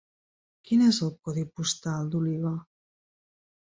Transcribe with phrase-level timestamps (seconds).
[0.69, 2.59] Quin és el codi postal d'Oliva?